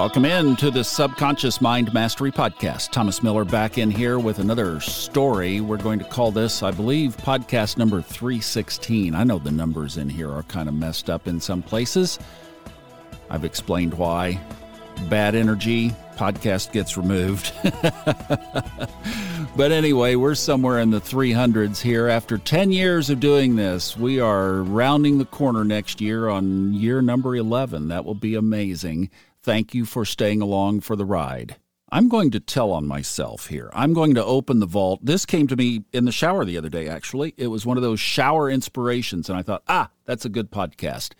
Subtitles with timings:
[0.00, 2.90] Welcome in to the Subconscious Mind Mastery Podcast.
[2.90, 5.60] Thomas Miller back in here with another story.
[5.60, 9.14] We're going to call this, I believe, podcast number 316.
[9.14, 12.18] I know the numbers in here are kind of messed up in some places.
[13.28, 14.40] I've explained why.
[15.10, 17.52] Bad energy, podcast gets removed.
[19.54, 22.08] but anyway, we're somewhere in the 300s here.
[22.08, 27.02] After 10 years of doing this, we are rounding the corner next year on year
[27.02, 27.88] number 11.
[27.88, 29.10] That will be amazing.
[29.42, 31.56] Thank you for staying along for the ride.
[31.92, 33.70] I'm going to tell on myself here.
[33.72, 35.00] I'm going to open the vault.
[35.02, 37.34] This came to me in the shower the other day, actually.
[37.36, 39.28] It was one of those shower inspirations.
[39.28, 41.14] And I thought, ah, that's a good podcast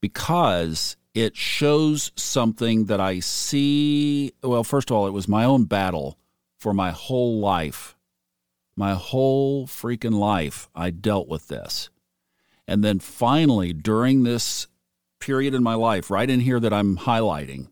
[0.00, 4.32] because it shows something that I see.
[4.42, 6.18] Well, first of all, it was my own battle
[6.58, 7.96] for my whole life.
[8.74, 11.88] My whole freaking life, I dealt with this.
[12.66, 14.66] And then finally, during this
[15.20, 17.68] period in my life, right in here that I'm highlighting,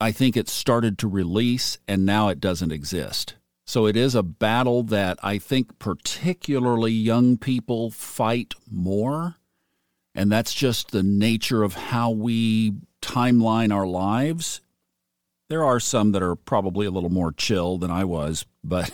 [0.00, 3.34] I think it started to release and now it doesn't exist.
[3.66, 9.36] So it is a battle that I think particularly young people fight more.
[10.14, 14.60] And that's just the nature of how we timeline our lives.
[15.48, 18.92] There are some that are probably a little more chill than I was, but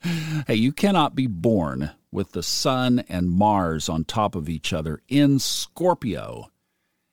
[0.46, 5.02] hey, you cannot be born with the sun and Mars on top of each other
[5.08, 6.50] in Scorpio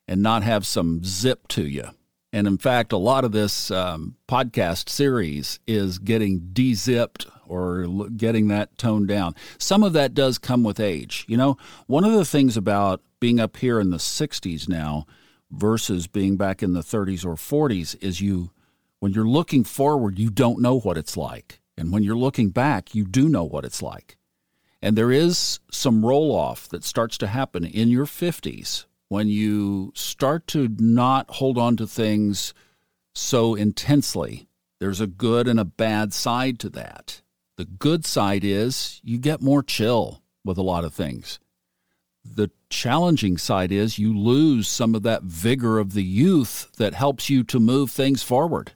[0.08, 1.89] and not have some zip to you.
[2.31, 8.47] And in fact, a lot of this um, podcast series is getting dezipped or getting
[8.47, 9.35] that toned down.
[9.59, 11.25] Some of that does come with age.
[11.28, 15.05] You know, one of the things about being up here in the 60s now
[15.52, 18.50] versus being back in the 30s or 40s is you,
[19.03, 21.59] when you're looking forward, you don't know what it's like.
[21.75, 24.15] And when you're looking back, you do know what it's like.
[24.81, 29.91] And there is some roll off that starts to happen in your 50s when you
[29.93, 32.53] start to not hold on to things
[33.13, 34.47] so intensely.
[34.79, 37.21] There's a good and a bad side to that.
[37.57, 41.41] The good side is you get more chill with a lot of things.
[42.23, 47.29] The challenging side is you lose some of that vigor of the youth that helps
[47.29, 48.72] you to move things forward.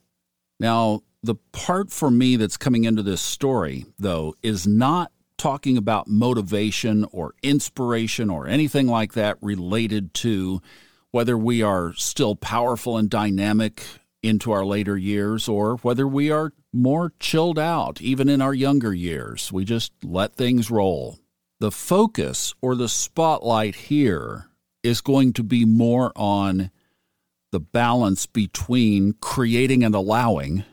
[0.60, 6.08] Now, the part for me that's coming into this story, though, is not talking about
[6.08, 10.62] motivation or inspiration or anything like that related to
[11.12, 13.84] whether we are still powerful and dynamic
[14.24, 18.94] into our later years or whether we are more chilled out even in our younger
[18.94, 19.52] years.
[19.52, 21.20] We just let things roll.
[21.60, 24.50] The focus or the spotlight here
[24.84, 26.72] is going to be more on
[27.52, 30.64] the balance between creating and allowing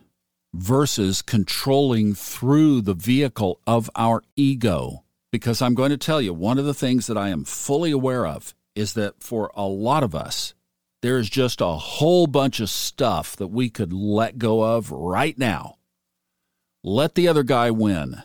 [0.52, 5.04] versus controlling through the vehicle of our ego.
[5.32, 8.26] Because I'm going to tell you, one of the things that I am fully aware
[8.26, 10.54] of is that for a lot of us,
[11.02, 15.76] there's just a whole bunch of stuff that we could let go of right now.
[16.82, 18.22] Let the other guy win.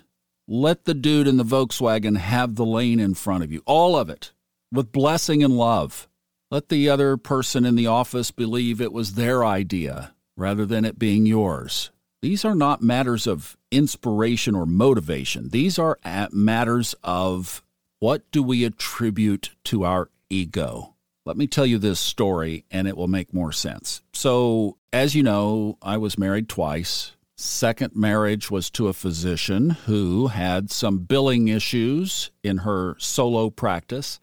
[0.48, 3.62] Let the dude in the Volkswagen have the lane in front of you.
[3.66, 4.31] All of it
[4.72, 6.09] with blessing and love.
[6.52, 10.98] Let the other person in the office believe it was their idea rather than it
[10.98, 11.92] being yours.
[12.24, 15.50] These are not matters of inspiration or motivation.
[15.50, 17.64] These are uh, matters of
[18.00, 20.96] what do we attribute to our ego.
[21.24, 24.02] Let me tell you this story and it will make more sense.
[24.12, 27.12] So, as you know, I was married twice.
[27.38, 34.20] Second marriage was to a physician who had some billing issues in her solo practice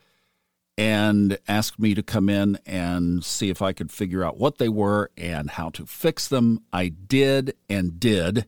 [0.79, 4.69] and asked me to come in and see if I could figure out what they
[4.69, 6.63] were and how to fix them.
[6.73, 8.47] I did and did,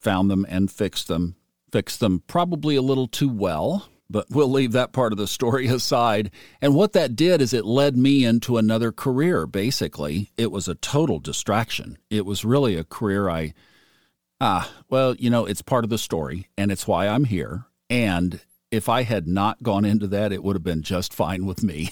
[0.00, 1.36] found them and fixed them.
[1.70, 5.66] Fixed them probably a little too well, but we'll leave that part of the story
[5.68, 6.30] aside.
[6.60, 10.30] And what that did is it led me into another career, basically.
[10.36, 11.98] It was a total distraction.
[12.10, 13.54] It was really a career I,
[14.40, 17.66] ah, well, you know, it's part of the story and it's why I'm here.
[17.88, 18.40] And
[18.74, 21.90] if I had not gone into that, it would have been just fine with me.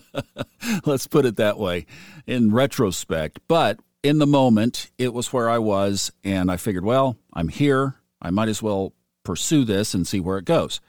[0.84, 1.86] Let's put it that way
[2.26, 3.40] in retrospect.
[3.48, 7.96] But in the moment, it was where I was, and I figured, well, I'm here.
[8.20, 8.94] I might as well
[9.24, 10.80] pursue this and see where it goes.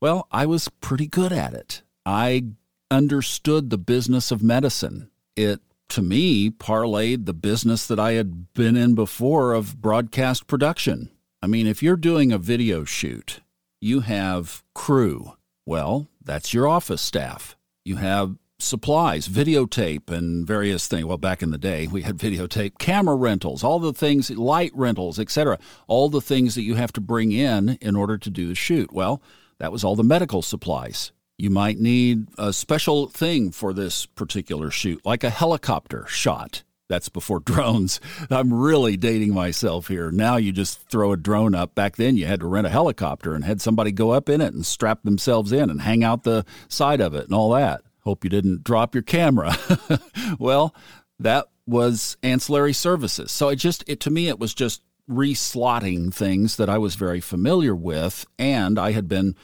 [0.00, 1.82] Well, I was pretty good at it.
[2.04, 2.46] I
[2.90, 5.10] understood the business of medicine.
[5.36, 5.60] It,
[5.90, 11.10] to me, parlayed the business that I had been in before of broadcast production.
[11.42, 13.40] I mean, if you're doing a video shoot
[13.84, 15.34] you have crew.
[15.66, 17.54] Well, that's your office staff.
[17.84, 21.04] You have supplies, videotape, and various things.
[21.04, 25.18] Well, back in the day, we had videotape, camera rentals, all the things, light rentals,
[25.18, 25.58] etc.
[25.86, 28.90] All the things that you have to bring in in order to do the shoot.
[28.90, 29.20] Well,
[29.58, 31.12] that was all the medical supplies.
[31.36, 36.62] You might need a special thing for this particular shoot, like a helicopter shot.
[36.88, 38.00] That's before drones.
[38.30, 40.10] I'm really dating myself here.
[40.10, 41.74] Now you just throw a drone up.
[41.74, 44.54] Back then you had to rent a helicopter and had somebody go up in it
[44.54, 47.82] and strap themselves in and hang out the side of it and all that.
[48.00, 49.56] Hope you didn't drop your camera.
[50.38, 50.74] well,
[51.18, 53.32] that was ancillary services.
[53.32, 57.20] So it just it to me it was just reslotting things that I was very
[57.20, 59.34] familiar with and I had been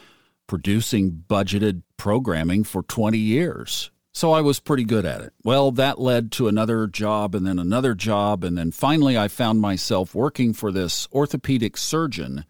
[0.46, 3.90] producing budgeted programming for 20 years.
[4.20, 5.32] So I was pretty good at it.
[5.44, 8.44] Well, that led to another job and then another job.
[8.44, 12.44] And then finally, I found myself working for this orthopedic surgeon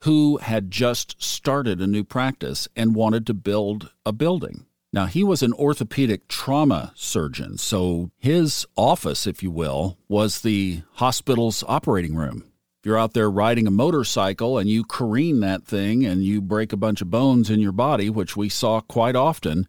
[0.00, 4.66] who had just started a new practice and wanted to build a building.
[4.92, 10.82] Now, he was an orthopedic trauma surgeon, so his office, if you will, was the
[10.94, 12.42] hospital's operating room
[12.80, 16.72] If you're out there riding a motorcycle and you careen that thing and you break
[16.72, 19.68] a bunch of bones in your body, which we saw quite often,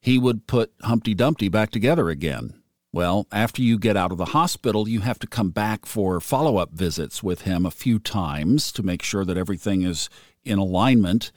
[0.00, 2.54] he would put Humpty Dumpty back together again.
[2.92, 6.56] Well, after you get out of the hospital, you have to come back for follow
[6.56, 10.10] up visits with him a few times to make sure that everything is
[10.44, 11.30] in alignment.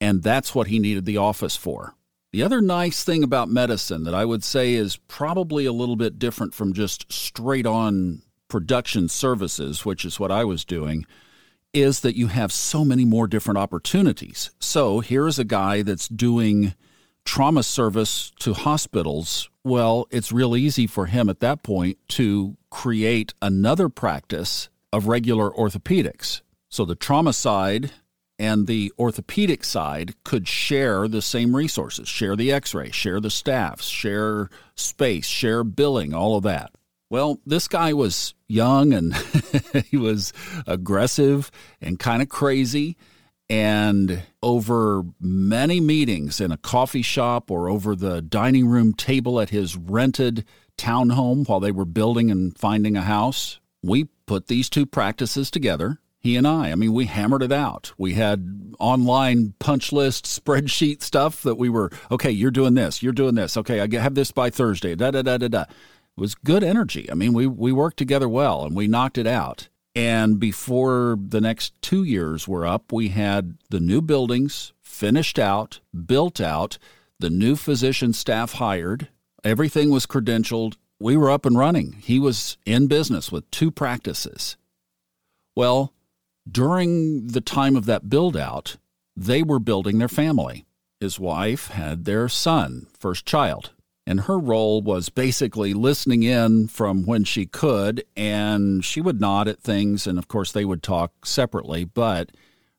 [0.00, 1.94] And that's what he needed the office for.
[2.32, 6.18] The other nice thing about medicine that I would say is probably a little bit
[6.18, 11.06] different from just straight on production services, which is what I was doing,
[11.72, 14.50] is that you have so many more different opportunities.
[14.60, 16.74] So here is a guy that's doing
[17.30, 19.48] trauma service to hospitals.
[19.62, 25.48] Well, it's real easy for him at that point to create another practice of regular
[25.48, 26.40] orthopedics.
[26.70, 27.92] So the trauma side
[28.36, 33.30] and the orthopedic side could share the same resources, share the x ray, share the
[33.30, 36.72] staffs, share space, share billing, all of that.
[37.10, 39.14] Well, this guy was young and
[39.86, 40.32] he was
[40.66, 42.96] aggressive and kind of crazy.
[43.50, 49.50] And over many meetings in a coffee shop or over the dining room table at
[49.50, 50.44] his rented
[50.78, 55.98] townhome while they were building and finding a house, we put these two practices together.
[56.20, 56.70] He and I.
[56.70, 57.92] I mean, we hammered it out.
[57.98, 63.12] We had online punch list, spreadsheet stuff that we were, okay, you're doing this, you're
[63.12, 63.56] doing this.
[63.56, 64.94] Okay, I have this by Thursday.
[64.94, 65.68] Da da da da da It
[66.16, 67.10] was good energy.
[67.10, 69.68] I mean, we we worked together well and we knocked it out.
[69.94, 75.80] And before the next two years were up, we had the new buildings finished out,
[76.06, 76.78] built out,
[77.18, 79.08] the new physician staff hired.
[79.42, 80.76] Everything was credentialed.
[81.00, 81.92] We were up and running.
[81.92, 84.56] He was in business with two practices.
[85.56, 85.92] Well,
[86.50, 88.76] during the time of that build out,
[89.16, 90.66] they were building their family.
[91.00, 93.72] His wife had their son, first child
[94.10, 99.46] and her role was basically listening in from when she could and she would nod
[99.46, 102.32] at things and of course they would talk separately but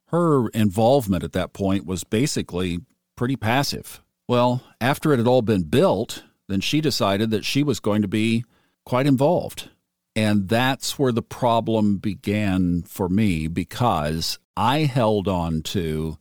[0.08, 2.82] her involvement at that point was basically
[3.16, 4.04] pretty passive.
[4.28, 8.10] Well after it had all been built then she decided that she was going to
[8.10, 8.44] be
[8.84, 9.70] quite involved.
[10.14, 16.18] And that's where the problem began for me because i held on to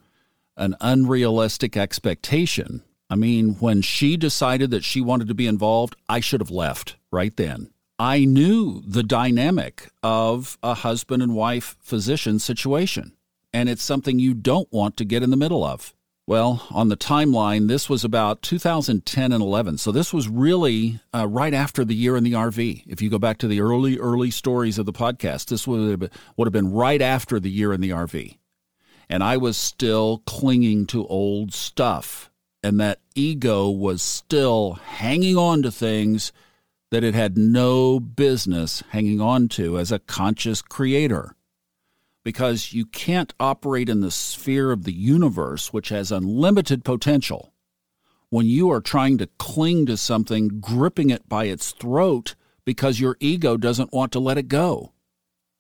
[0.57, 6.21] an unrealistic expectation I mean, when she decided that she wanted to be involved, I
[6.21, 7.71] should have left right then.
[7.99, 13.13] I knew the dynamic of a husband and wife physician situation,
[13.53, 15.93] and it's something you don't want to get in the middle of.
[16.27, 19.79] Well, on the timeline, this was about 2010 and 11.
[19.79, 22.85] So this was really uh, right after the year in the RV.
[22.87, 26.11] If you go back to the early, early stories of the podcast, this would have,
[26.37, 28.39] would have been right after the year in the RV.
[29.09, 32.30] And I was still clinging to old stuff
[32.63, 36.33] and that ego was still hanging on to things
[36.91, 41.35] that it had no business hanging on to as a conscious creator.
[42.23, 47.53] Because you can't operate in the sphere of the universe, which has unlimited potential,
[48.29, 53.17] when you are trying to cling to something, gripping it by its throat because your
[53.21, 54.93] ego doesn't want to let it go.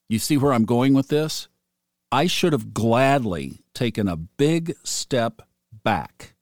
[0.08, 1.48] You see where I'm going with this?
[2.12, 5.42] I should have gladly taken a big step
[5.72, 6.34] back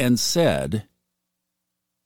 [0.00, 0.88] and said,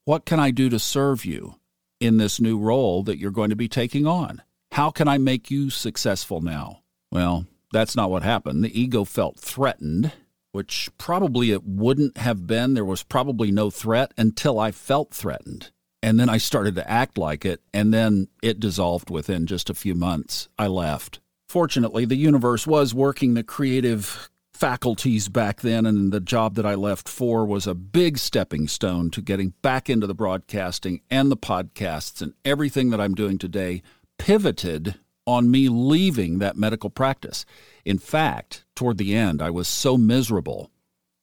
[0.04, 1.54] What can I do to serve you
[2.00, 4.42] in this new role that you're going to be taking on?
[4.72, 6.80] How can I make you successful now?
[7.12, 8.64] Well, that's not what happened.
[8.64, 10.12] The ego felt threatened,
[10.50, 12.74] which probably it wouldn't have been.
[12.74, 15.70] There was probably no threat until I felt threatened.
[16.02, 19.74] And then I started to act like it, and then it dissolved within just a
[19.74, 20.48] few months.
[20.58, 21.20] I left.
[21.48, 26.75] Fortunately, the universe was working the creative faculties back then, and the job that I
[26.75, 31.37] left for was a big stepping stone to getting back into the broadcasting and the
[31.37, 33.82] podcasts and everything that I'm doing today
[34.18, 34.94] pivoted
[35.26, 37.44] on me leaving that medical practice.
[37.84, 40.70] In fact, toward the end, I was so miserable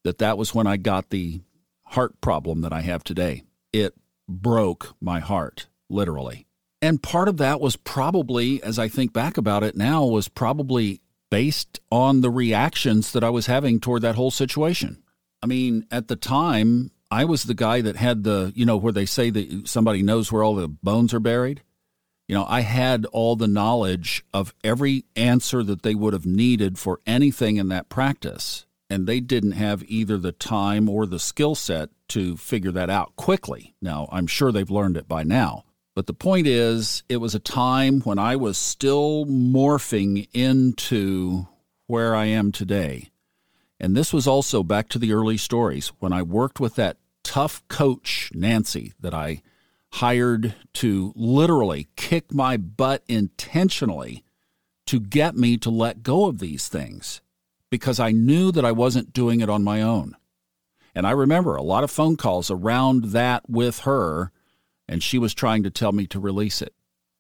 [0.04, 1.42] that that was when I got the
[1.86, 3.44] heart problem that I have today.
[3.72, 3.94] It
[4.28, 6.48] broke my heart, literally.
[6.82, 11.02] And part of that was probably, as I think back about it now, was probably
[11.32, 15.02] based on the reactions that I was having toward that whole situation.
[15.42, 18.94] I mean, at the time, I was the guy that had the, you know, where
[18.94, 21.64] they say that somebody knows where all the bones are buried.
[22.28, 26.78] You know, I had all the knowledge of every answer that they would have needed
[26.78, 28.66] for anything in that practice.
[28.90, 33.16] And they didn't have either the time or the skill set to figure that out
[33.16, 33.74] quickly.
[33.82, 35.64] Now, I'm sure they've learned it by now.
[35.94, 41.48] But the point is, it was a time when I was still morphing into
[41.88, 43.10] where I am today.
[43.80, 47.68] And this was also back to the early stories when I worked with that tough
[47.68, 49.42] coach, Nancy, that I
[49.94, 54.24] hired to literally kick my butt intentionally
[54.86, 57.22] to get me to let go of these things
[57.70, 60.16] because I knew that I wasn't doing it on my own.
[60.94, 64.32] And I remember a lot of phone calls around that with her,
[64.88, 66.74] and she was trying to tell me to release it.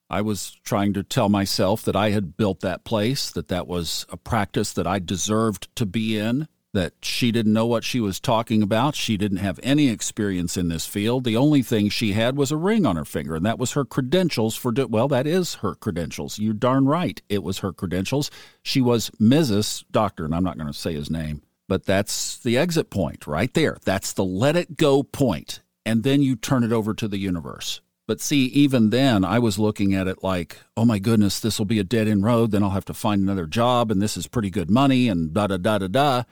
[0.09, 4.05] I was trying to tell myself that I had built that place, that that was
[4.09, 8.19] a practice that I deserved to be in, that she didn't know what she was
[8.19, 8.95] talking about.
[8.95, 11.23] She didn't have any experience in this field.
[11.23, 13.85] The only thing she had was a ring on her finger, and that was her
[13.85, 16.39] credentials for, do- well, that is her credentials.
[16.39, 17.21] You're darn right.
[17.29, 18.31] It was her credentials.
[18.63, 19.83] She was Mrs.
[19.91, 23.53] Doctor, and I'm not going to say his name, but that's the exit point right
[23.53, 23.77] there.
[23.83, 27.81] That's the let it go point, And then you turn it over to the universe.
[28.07, 31.65] But see, even then, I was looking at it like, oh my goodness, this will
[31.65, 32.51] be a dead end road.
[32.51, 35.47] Then I'll have to find another job, and this is pretty good money, and da
[35.47, 36.23] da da da da.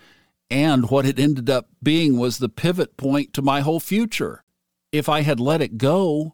[0.50, 4.44] And what it ended up being was the pivot point to my whole future.
[4.92, 6.34] If I had let it go,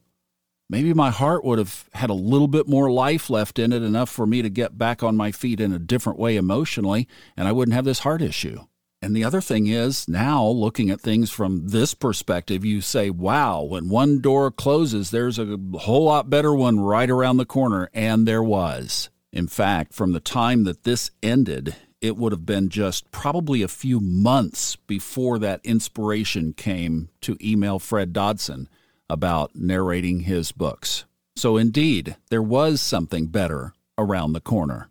[0.69, 4.09] maybe my heart would have had a little bit more life left in it, enough
[4.09, 7.51] for me to get back on my feet in a different way emotionally, and I
[7.51, 8.61] wouldn't have this heart issue.
[9.05, 13.61] And the other thing is, now looking at things from this perspective, you say, wow,
[13.61, 17.87] when one door closes, there's a whole lot better one right around the corner.
[17.93, 19.11] And there was.
[19.31, 23.67] In fact, from the time that this ended, it would have been just probably a
[23.67, 28.67] few months before that inspiration came to email Fred Dodson
[29.07, 31.05] about narrating his books.
[31.35, 34.89] So, indeed, there was something better around the corner.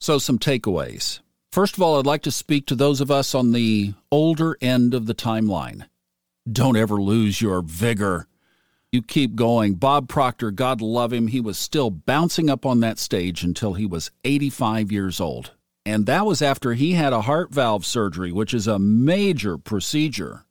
[0.00, 1.20] So, some takeaways.
[1.56, 4.92] First of all, I'd like to speak to those of us on the older end
[4.92, 5.86] of the timeline.
[6.52, 8.26] Don't ever lose your vigor.
[8.92, 9.76] You keep going.
[9.76, 13.86] Bob Proctor, God love him, he was still bouncing up on that stage until he
[13.86, 15.52] was 85 years old.
[15.86, 20.44] And that was after he had a heart valve surgery, which is a major procedure.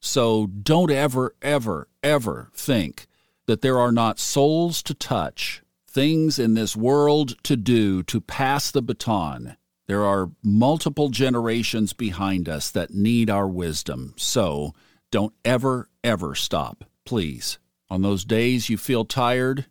[0.00, 3.06] So don't ever, ever, ever think
[3.46, 8.70] that there are not souls to touch, things in this world to do to pass
[8.70, 9.58] the baton.
[9.88, 14.14] There are multiple generations behind us that need our wisdom.
[14.16, 14.74] So
[15.10, 17.58] don't ever, ever stop, please.
[17.88, 19.66] On those days you feel tired,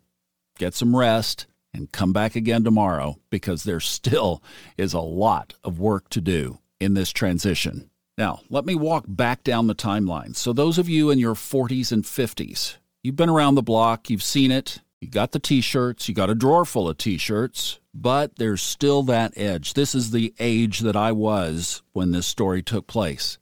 [0.58, 4.42] get some rest and come back again tomorrow because there still
[4.78, 7.90] is a lot of work to do in this transition.
[8.16, 10.34] Now, let me walk back down the timeline.
[10.34, 14.22] So, those of you in your 40s and 50s, you've been around the block, you've
[14.22, 17.78] seen it, you got the t shirts, you got a drawer full of t shirts,
[18.00, 19.74] but there's still that edge.
[19.74, 23.38] This is the age that I was when this story took place.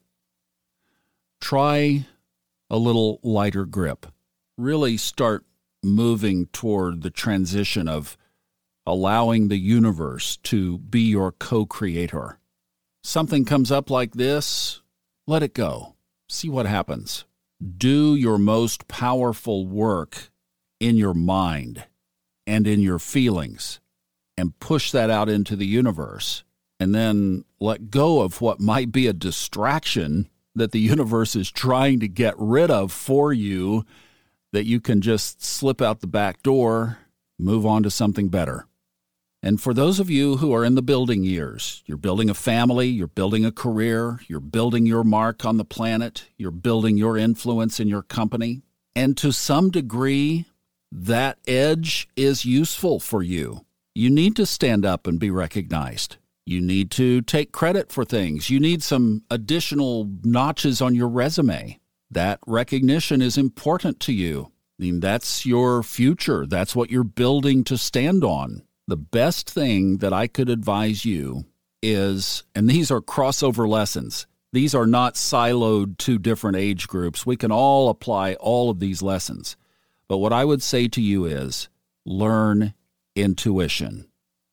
[1.41, 2.07] Try
[2.71, 4.07] a little lighter grip.
[4.57, 5.45] Really start
[5.83, 8.17] moving toward the transition of
[8.87, 12.39] allowing the universe to be your co creator.
[13.03, 14.83] Something comes up like this,
[15.27, 15.95] let it go.
[16.29, 17.25] See what happens.
[17.77, 20.31] Do your most powerful work
[20.79, 21.85] in your mind
[22.47, 23.81] and in your feelings
[24.37, 26.45] and push that out into the universe.
[26.81, 32.01] And then let go of what might be a distraction that the universe is trying
[32.01, 33.85] to get rid of for you
[34.53, 36.99] that you can just slip out the back door,
[37.39, 38.67] move on to something better.
[39.43, 42.89] And for those of you who are in the building years, you're building a family,
[42.89, 47.79] you're building a career, you're building your mark on the planet, you're building your influence
[47.79, 48.63] in your company.
[48.97, 50.47] And to some degree,
[50.91, 53.67] that edge is useful for you.
[53.95, 56.17] You need to stand up and be recognized.
[56.47, 58.51] You need to take credit for things.
[58.51, 61.81] You need some additional notches on your resume.
[62.11, 64.53] That recognition is important to you.
[64.79, 66.47] I mean, that's your future.
[66.47, 71.45] That's what you're building to stand on the best thing that I could advise you
[71.83, 74.27] is, and these are crossover lessons.
[74.53, 77.27] These are not siloed to different age groups.
[77.27, 79.57] We can all apply all of these lessons.
[80.07, 81.69] But what I would say to you is
[82.05, 82.75] learn
[83.15, 84.09] intuition.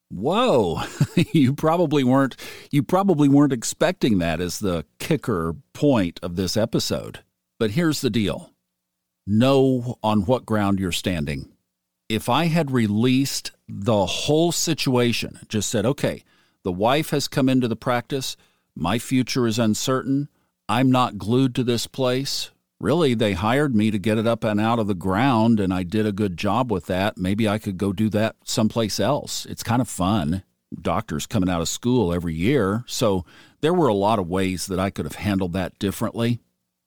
[0.10, 0.82] Whoa,
[1.32, 2.36] you probably weren't
[2.70, 7.20] you probably weren't expecting that as the kicker point of this episode.
[7.60, 8.52] But here's the deal.
[9.26, 11.54] Know on what ground you're standing.
[12.10, 16.24] If I had released the whole situation, just said, "Okay,
[16.64, 18.36] the wife has come into the practice,
[18.76, 20.28] my future is uncertain,
[20.68, 22.52] I'm not glued to this place,
[22.82, 25.84] really they hired me to get it up and out of the ground and I
[25.84, 27.18] did a good job with that.
[27.18, 29.46] Maybe I could go do that someplace else.
[29.46, 30.44] It's kind of fun.
[30.82, 32.84] Doctors coming out of school every year.
[32.88, 33.26] So
[33.62, 36.40] there were a lot of ways that I could have handled that differently.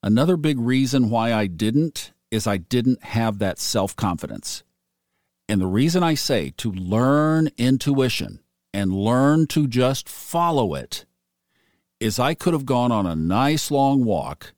[0.02, 4.62] Another big reason why I didn't is I didn't have that self confidence.
[5.48, 8.40] And the reason I say to learn intuition
[8.72, 11.04] and learn to just follow it
[12.00, 14.53] is I could have gone on a nice long walk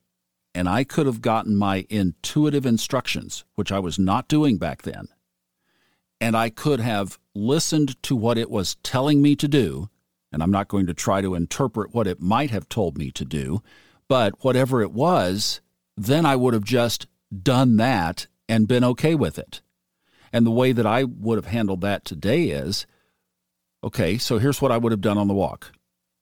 [0.57, 5.07] and I could have gotten my intuitive instructions, which I was not doing back then,
[6.19, 9.91] and I could have listened to what it was telling me to do.
[10.31, 13.23] And I'm not going to try to interpret what it might have told me to
[13.23, 13.61] do,
[14.07, 15.61] but whatever it was,
[15.95, 17.05] then I would have just
[17.43, 19.61] done that and been okay with it.
[20.33, 22.87] And the way that I would have handled that today is
[23.83, 25.71] okay, so here's what I would have done on the walk.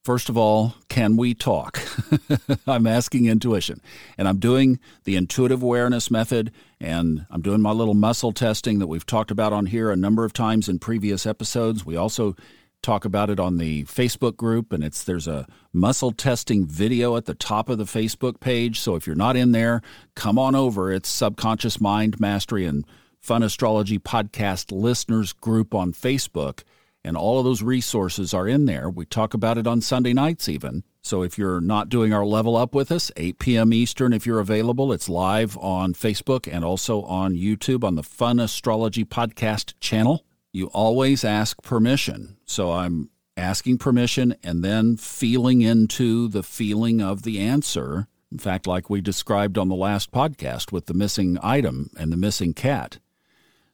[0.06, 1.80] First of all, can we talk?
[2.68, 3.82] I'm asking intuition.
[4.20, 8.86] And I'm doing the intuitive awareness method, and I'm doing my little muscle testing that
[8.86, 11.88] we've talked about on here a number of times in previous episodes.
[11.88, 12.36] We also
[12.84, 17.26] talk about it on the Facebook group, and it's there's a muscle testing video at
[17.26, 18.80] the top of the Facebook page.
[18.80, 19.82] So if you're not in there,
[20.14, 20.92] come on over.
[20.92, 22.86] It's Subconscious Mind Mastery and
[23.20, 26.62] Fun Astrology Podcast Listeners Group on Facebook
[27.06, 28.90] and all of those resources are in there.
[28.90, 30.84] We talk about it on Sunday nights, even.
[31.04, 33.72] So if you're not doing our level up with us, 8 p.m.
[33.72, 38.40] Eastern, if you're available, it's live on Facebook and also on YouTube on the Fun
[38.40, 40.26] Astrology Podcast channel.
[40.52, 42.38] You always ask permission.
[42.46, 48.08] So I'm asking permission and then feeling into the feeling of the answer.
[48.32, 52.18] In fact, like we described on the last podcast with the missing item and the
[52.18, 52.98] missing cat.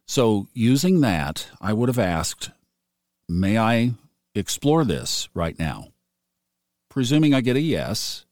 [0.05, 2.51] So, using that, I would have asked
[3.33, 3.94] May I
[4.35, 5.87] explore this right now?
[6.89, 8.25] Presuming I get a yes,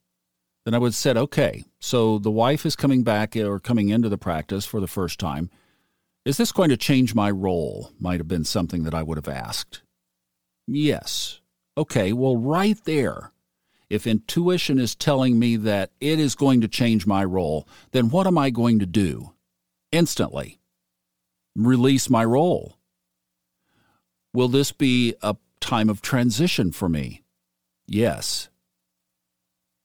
[0.65, 4.17] then I would said, okay, so the wife is coming back or coming into the
[4.17, 5.49] practice for the first time.
[6.25, 7.93] Is this going to change my role?
[7.97, 9.83] Might have been something that I would have asked.
[10.67, 11.39] Yes.
[11.77, 13.31] Okay, well, right there,
[13.89, 18.27] if intuition is telling me that it is going to change my role, then what
[18.27, 19.31] am I going to do?
[19.93, 20.59] Instantly.
[21.55, 22.78] Release my role.
[24.33, 27.23] Will this be a time of transition for me?
[27.87, 28.49] Yes.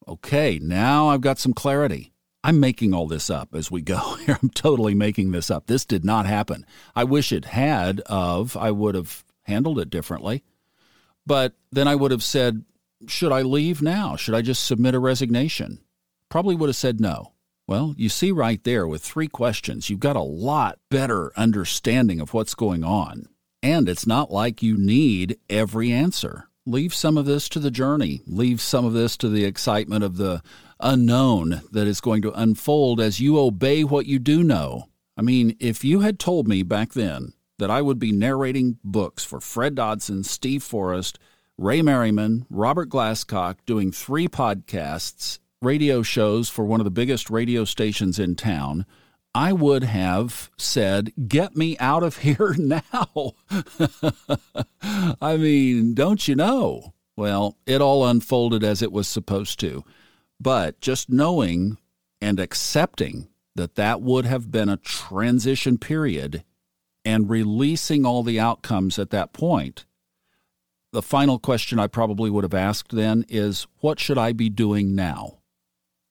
[0.06, 2.12] Okay, now I've got some clarity.
[2.42, 4.38] I'm making all this up as we go here.
[4.42, 5.66] I'm totally making this up.
[5.66, 6.66] This did not happen.
[6.94, 10.44] I wish it had of I would have handled it differently.
[11.26, 12.64] But then I would have said,
[13.08, 14.16] should I leave now?
[14.16, 15.80] Should I just submit a resignation?
[16.28, 17.32] Probably would have said no.
[17.66, 22.34] Well, you see right there with three questions, you've got a lot better understanding of
[22.34, 23.28] what's going on.
[23.64, 26.50] And it's not like you need every answer.
[26.66, 28.20] Leave some of this to the journey.
[28.26, 30.42] Leave some of this to the excitement of the
[30.80, 34.90] unknown that is going to unfold as you obey what you do know.
[35.16, 39.24] I mean, if you had told me back then that I would be narrating books
[39.24, 41.18] for Fred Dodson, Steve Forrest,
[41.56, 47.64] Ray Merriman, Robert Glasscock, doing three podcasts, radio shows for one of the biggest radio
[47.64, 48.84] stations in town,
[49.34, 53.32] I would have said, Get me out of here now.
[55.20, 56.94] I mean, don't you know?
[57.16, 59.84] Well, it all unfolded as it was supposed to.
[60.40, 61.78] But just knowing
[62.20, 66.44] and accepting that that would have been a transition period
[67.04, 69.84] and releasing all the outcomes at that point,
[70.92, 74.94] the final question I probably would have asked then is, What should I be doing
[74.94, 75.38] now?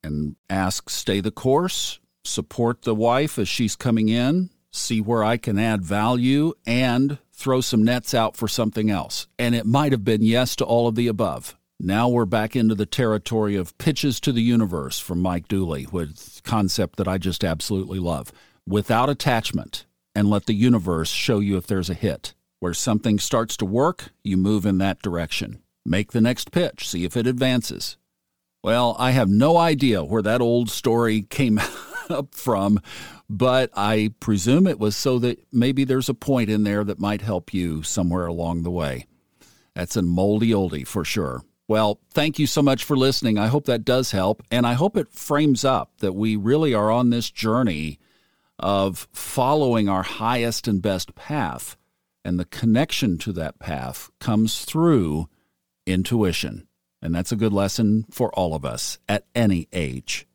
[0.03, 5.37] And ask, Stay the course support the wife as she's coming in, see where I
[5.37, 9.27] can add value, and throw some nets out for something else.
[9.37, 11.55] And it might have been yes to all of the above.
[11.79, 16.41] Now we're back into the territory of pitches to the universe from Mike Dooley, with
[16.43, 18.31] concept that I just absolutely love.
[18.65, 22.33] Without attachment, and let the universe show you if there's a hit.
[22.59, 25.61] Where something starts to work, you move in that direction.
[25.85, 27.97] Make the next pitch, see if it advances.
[28.63, 31.59] Well, I have no idea where that old story came
[32.13, 32.79] up from,
[33.29, 37.21] but I presume it was so that maybe there's a point in there that might
[37.21, 39.07] help you somewhere along the way.
[39.75, 41.43] That's a moldy oldie for sure.
[41.67, 43.37] Well, thank you so much for listening.
[43.37, 44.43] I hope that does help.
[44.51, 47.99] And I hope it frames up that we really are on this journey
[48.59, 51.77] of following our highest and best path.
[52.25, 55.27] And the connection to that path comes through
[55.85, 56.67] intuition.
[57.01, 60.27] And that's a good lesson for all of us at any age.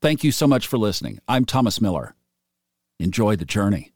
[0.00, 1.18] Thank you so much for listening.
[1.26, 2.14] I'm Thomas Miller.
[3.00, 3.92] Enjoy the journey.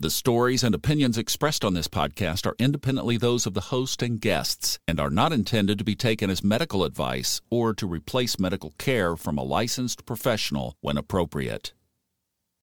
[0.00, 4.18] The stories and opinions expressed on this podcast are independently those of the host and
[4.18, 8.74] guests and are not intended to be taken as medical advice or to replace medical
[8.78, 11.74] care from a licensed professional when appropriate.